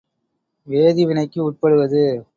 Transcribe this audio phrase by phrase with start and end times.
[0.67, 2.25] வேதி வினைக்கு உட்படுவது.